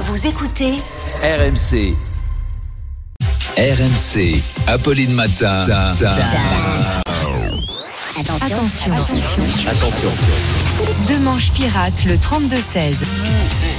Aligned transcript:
Vous 0.00 0.26
écoutez 0.26 0.74
RMC. 1.22 1.94
RMC. 3.56 4.40
Apolline 4.66 5.12
Matin. 5.12 5.62
Attention. 8.42 8.92
Attention. 9.68 10.08
Deux 11.08 11.18
manches 11.20 11.50
pirates, 11.52 12.04
le 12.06 12.14
32-16. 12.14 12.96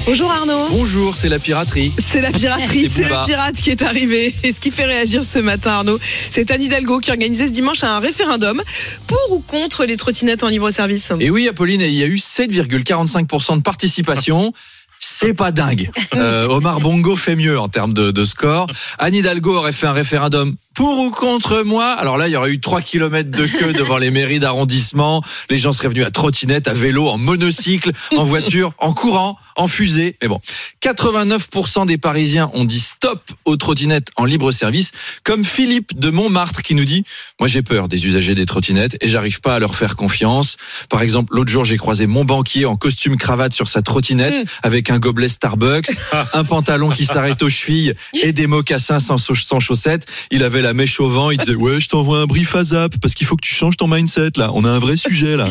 Bonjour 0.06 0.32
Arnaud. 0.32 0.68
Bonjour, 0.72 1.16
c'est 1.16 1.30
la 1.30 1.40
piraterie. 1.40 1.92
C'est 2.00 2.22
la 2.22 2.32
piraterie, 2.32 2.90
C'est 2.90 3.04
Booba. 3.04 3.24
pirate 3.26 3.56
qui 3.56 3.70
est 3.70 3.82
arrivée. 3.82 4.34
Et 4.44 4.52
ce 4.54 4.60
qui 4.60 4.72
fait 4.72 4.86
réagir 4.86 5.24
ce 5.24 5.40
matin, 5.40 5.72
Arnaud, 5.72 6.00
c'est 6.30 6.52
Anne 6.52 6.62
Hidalgo 6.62 7.00
qui 7.00 7.12
organisait 7.12 7.48
ce 7.48 7.52
dimanche 7.52 7.84
un 7.84 8.00
référendum 8.00 8.62
pour 9.08 9.32
ou 9.32 9.40
contre 9.40 9.86
les 9.86 9.98
trottinettes 9.98 10.44
en 10.44 10.48
libre-service. 10.50 11.12
Et 11.20 11.30
oui, 11.30 11.48
Apolline, 11.48 11.82
il 11.82 11.94
y 11.94 12.04
a 12.04 12.08
eu 12.08 12.16
7,45% 12.16 13.58
de 13.58 13.62
participation. 13.62 14.52
C'est 15.00 15.34
pas 15.34 15.52
dingue. 15.52 15.90
Euh, 16.16 16.48
Omar 16.48 16.82
Bongo 16.82 17.16
fait 17.16 17.36
mieux 17.36 17.58
en 17.58 17.70
termes 17.70 17.94
de, 17.94 18.12
de 18.12 18.24
score. 18.26 18.68
Anne 18.98 19.14
Hidalgo 19.14 19.56
aurait 19.56 19.72
fait 19.72 19.88
un 19.88 19.94
référendum 19.94 20.56
pour 20.74 21.00
ou 21.00 21.12
contre 21.12 21.64
moi. 21.64 21.92
Alors 21.92 22.18
là, 22.18 22.28
il 22.28 22.32
y 22.32 22.36
aurait 22.36 22.52
eu 22.52 22.60
3 22.60 22.82
kilomètres 22.82 23.30
de 23.30 23.46
queue 23.46 23.74
devant 23.74 23.98
les 23.98 24.12
mairies 24.12 24.40
d'arrondissement. 24.40 25.22
Les 25.50 25.58
gens 25.58 25.72
seraient 25.72 25.90
venus 25.90 26.06
à 26.06 26.12
trottinette, 26.12 26.68
à 26.68 26.74
vélo, 26.74 27.08
en 27.08 27.18
monocycle, 27.18 27.92
en 28.18 28.24
voiture, 28.24 28.72
en 28.80 28.94
courant, 28.94 29.38
en 29.56 29.68
fusée. 29.68 30.18
Mais 30.22 30.28
bon, 30.28 30.40
89% 30.82 31.86
des 31.86 31.98
Parisiens 31.98 32.50
ont 32.54 32.66
dit 32.66 32.80
stop 32.80 33.30
aux 33.46 33.58
trottinettes 33.58 34.08
en 34.16 34.26
libre 34.26 34.52
service, 34.52 34.92
comme 35.24 35.44
Philippe 35.44 36.00
de 36.00 36.10
Montmartre 36.10 36.62
qui 36.62 36.76
nous 36.76 36.86
dit 36.86 37.04
Moi 37.40 37.48
j'ai 37.48 37.62
peur 37.62 37.90
des 37.90 38.08
usagers 38.08 38.36
des 38.36 38.46
trottinettes 38.46 38.98
et 39.02 39.10
j'arrive 39.10 39.42
pas 39.42 39.56
à 39.56 39.60
leur 39.60 39.76
faire 39.76 39.98
confiance. 39.98 40.56
Par 40.90 41.02
exemple, 41.02 41.34
l'autre 41.36 41.52
jour 41.52 41.66
j'ai 41.66 41.78
croisé 41.78 42.08
mon 42.08 42.24
banquier 42.24 42.66
en 42.66 42.78
costume 42.78 43.18
cravate 43.18 43.54
sur 43.54 43.68
sa 43.68 43.82
trottinette 43.82 44.48
avec 44.64 44.89
un 44.92 45.00
gobelet 45.00 45.28
Starbucks, 45.28 45.90
un 46.34 46.44
pantalon 46.44 46.90
qui 46.90 47.06
s'arrête 47.06 47.42
aux 47.44 47.50
chevilles 47.50 47.94
et 48.14 48.32
des 48.32 48.48
mocassins 48.48 49.00
sans, 49.00 49.18
sans 49.18 49.60
chaussettes. 49.60 50.06
Il 50.32 50.44
avait 50.44 50.62
la 50.62 50.74
mèche 50.74 51.00
au 51.00 51.10
vent, 51.10 51.32
il 51.32 51.38
disait 51.38 51.56
Ouais, 51.56 51.80
je 51.80 51.88
t'envoie 51.88 52.20
un 52.20 52.26
brief 52.26 52.56
à 52.56 52.64
zap 52.64 52.96
parce 53.02 53.14
qu'il 53.14 53.28
faut 53.28 53.36
que 53.36 53.46
tu 53.46 53.54
changes 53.54 53.78
ton 53.78 53.88
mindset 53.88 54.32
là. 54.36 54.52
On 54.54 54.66
a 54.66 54.70
un 54.70 54.80
vrai 54.80 54.98
sujet 54.98 55.38
là. 55.38 55.48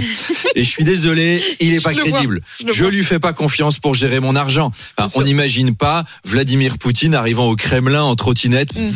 Et 0.55 0.65
je 0.65 0.69
suis 0.69 0.85
désolé, 0.85 1.43
il 1.61 1.75
est 1.75 1.81
pas 1.83 1.93
vois, 1.93 2.03
crédible. 2.03 2.41
je 2.67 2.73
Je 2.73 2.85
lui 2.85 3.05
fais 3.05 3.19
pas 3.19 3.33
confiance 3.33 3.79
pour 3.79 3.95
gérer 3.95 4.21
mon 4.21 4.35
argent. 4.35 4.73
Enfin, 4.97 5.21
on 5.21 5.23
n'imagine 5.23 5.75
pas 5.75 6.05
Vladimir 6.25 6.79
Poutine 6.79 7.15
arrivant 7.15 7.47
au 7.47 7.57
Kremlin 7.57 8.03
en 8.03 8.17
trottinette. 8.17 8.75
Mm. 8.75 8.89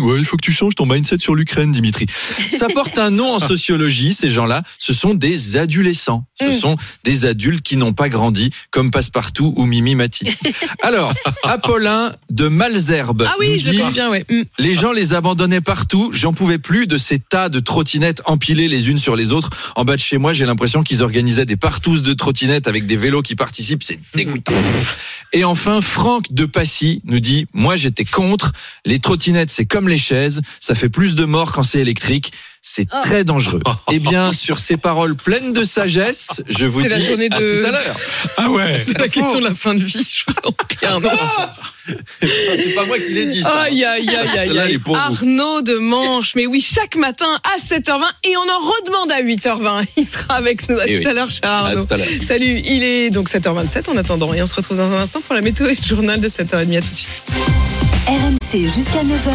Ouais, 0.00 0.18
il 0.18 0.24
faut 0.24 0.36
que 0.36 0.44
tu 0.44 0.52
changes 0.52 0.74
ton 0.74 0.86
mindset 0.86 1.18
sur 1.20 1.34
l'Ukraine, 1.34 1.72
Dimitri. 1.72 2.06
Ça 2.50 2.68
porte 2.74 2.98
un 2.98 3.10
nom 3.10 3.34
en 3.34 3.38
sociologie, 3.38 4.14
ces 4.14 4.30
gens-là. 4.30 4.62
Ce 4.78 4.92
sont 4.92 5.14
des 5.14 5.56
adolescents. 5.56 6.24
Ce 6.40 6.46
Mm. 6.46 6.52
sont 6.58 6.76
des 7.04 7.26
adultes 7.26 7.62
qui 7.62 7.76
n'ont 7.76 7.92
pas 7.92 8.08
grandi, 8.08 8.50
comme 8.70 8.90
Passepartout 8.90 9.52
ou 9.56 9.66
Mimi 9.66 9.94
Mati. 9.94 10.24
Alors, 10.82 11.12
Apollin 11.44 12.12
de 12.30 12.48
Malzerbe 12.48 13.26
Ah 13.28 13.34
oui, 13.38 13.58
je 13.60 13.70
dit, 13.70 13.82
bien, 13.92 14.08
ouais. 14.10 14.24
Mm. 14.30 14.42
les 14.58 14.74
gens 14.74 14.92
les 14.92 15.12
abandonnaient 15.14 15.60
partout. 15.60 16.10
J'en 16.14 16.32
pouvais 16.32 16.58
plus 16.58 16.86
de 16.86 16.96
ces 16.98 17.18
tas 17.18 17.48
de 17.48 17.60
trottinettes 17.60 18.22
empilées 18.24 18.68
les 18.68 18.88
unes 18.88 18.98
sur 18.98 19.16
les 19.16 19.32
autres. 19.32 19.50
En 19.76 19.84
bas 19.84 19.96
de 19.96 20.00
chez 20.00 20.16
moi, 20.18 20.32
j'ai 20.32 20.46
l'impression 20.46 20.82
qu'ils 20.82 21.02
organisaient 21.02 21.44
des 21.46 21.56
partous 21.56 22.00
de 22.00 22.12
trottinettes 22.14 22.68
avec 22.68 22.86
des 22.86 22.96
vélos 22.96 23.22
qui 23.22 23.36
participent. 23.36 23.82
C'est 23.82 23.98
dégoûtant. 24.14 24.52
Et 25.32 25.44
enfin, 25.44 25.80
Franck 25.80 26.32
de 26.32 26.44
Passy 26.46 27.02
nous 27.04 27.20
dit, 27.20 27.46
moi 27.52 27.76
j'étais 27.76 28.04
contre. 28.04 28.52
Les 28.86 28.98
trottinettes, 28.98 29.50
c'est 29.50 29.66
comme 29.66 29.88
les 29.90 29.98
chaises. 29.98 30.40
Ça 30.60 30.74
fait 30.74 30.88
plus 30.88 31.14
de 31.14 31.24
morts 31.26 31.52
quand 31.52 31.62
c'est 31.62 31.80
électrique. 31.80 32.32
C'est 32.62 32.86
très 33.02 33.24
dangereux. 33.24 33.60
Eh 33.92 33.98
bien, 33.98 34.32
sur 34.34 34.58
ces 34.58 34.76
paroles 34.76 35.16
pleines 35.16 35.52
de 35.54 35.64
sagesse, 35.64 36.42
je 36.48 36.66
vous 36.66 36.82
C'est 36.82 36.88
dis 36.88 36.94
la 36.94 37.00
journée 37.00 37.28
à 37.30 37.38
de- 37.40 37.62
tout 37.62 37.68
à 37.68 37.72
l'heure. 37.72 37.96
Ah 38.36 38.50
ouais 38.50 38.82
C'est 38.84 38.96
la 38.98 39.08
question 39.08 39.38
de 39.40 39.44
la 39.44 39.54
fin 39.54 39.74
de 39.74 39.82
vie. 39.82 39.92
Je 40.08 40.24
vous 40.28 40.36
en 40.44 40.52
prie, 40.52 40.86
Arnaud. 40.86 41.08
C'est 42.20 42.74
pas 42.74 42.84
moi 42.84 42.98
qui 42.98 43.12
l'ai 43.14 43.26
dit. 43.26 43.40
ça. 43.42 43.62
Aïe, 43.62 43.82
aïe, 43.84 44.08
aïe, 44.08 44.58
aïe. 44.58 44.78
Arnaud 44.94 45.62
de 45.62 45.74
Manche. 45.74 46.34
Mais 46.36 46.46
oui, 46.46 46.60
chaque 46.60 46.96
matin 46.96 47.26
à 47.56 47.58
7h20 47.60 48.02
et 48.24 48.36
on 48.36 48.42
en 48.42 48.58
redemande 48.58 49.10
à 49.12 49.22
8h20. 49.22 49.86
Il 49.96 50.04
sera 50.04 50.34
avec 50.34 50.68
nous 50.68 50.78
à 50.78 50.84
Eh 50.86 50.96
tout 50.96 51.00
oui. 51.04 51.06
à 51.06 51.14
l'heure, 51.14 51.30
cher 51.30 51.40
À 51.50 51.58
Arnaud. 51.68 51.84
tout 51.84 51.94
à 51.94 51.96
l'heure. 51.96 52.06
Salut, 52.22 52.60
il 52.64 52.84
est 52.84 53.10
donc 53.10 53.30
7h27 53.30 53.90
en 53.90 53.96
attendant 53.96 54.34
et 54.34 54.42
on 54.42 54.46
se 54.46 54.54
retrouve 54.54 54.76
dans 54.76 54.92
un 54.92 55.00
instant 55.00 55.20
pour 55.22 55.34
la 55.34 55.40
météo 55.40 55.66
et 55.66 55.74
le 55.74 55.82
journal 55.82 56.20
de 56.20 56.28
7h30. 56.28 56.76
À 56.78 56.82
tout 56.82 56.90
de 56.90 56.94
suite. 56.94 57.08
RMC 58.10 58.66
jusqu'à 58.66 59.04
9h. 59.04 59.30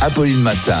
Apolline 0.00 0.38
Matin. 0.38 0.78